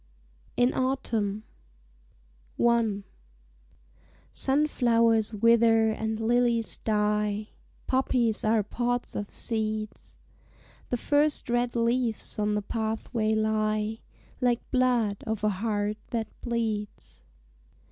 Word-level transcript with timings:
IN 0.57 0.73
AUTUMN 0.73 1.43
I 2.59 3.03
Sunflowers 4.31 5.31
wither 5.35 5.91
and 5.91 6.19
lilies 6.19 6.77
die, 6.77 7.49
Poppies 7.85 8.43
are 8.43 8.63
pods 8.63 9.15
of 9.15 9.29
seeds; 9.29 10.17
The 10.89 10.97
first 10.97 11.51
red 11.51 11.75
leaves 11.75 12.39
on 12.39 12.55
the 12.55 12.63
pathway 12.63 13.35
lie, 13.35 13.99
Like 14.41 14.67
blood 14.71 15.23
of 15.27 15.43
a 15.43 15.49
heart 15.49 15.97
that 16.09 16.29
bleeds. 16.41 17.21